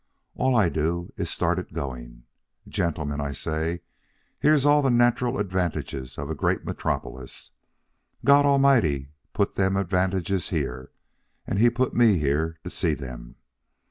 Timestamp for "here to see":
12.17-12.95